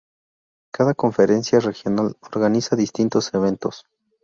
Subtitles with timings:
[0.73, 3.85] Cada conferencia regional organiza distintos eventos.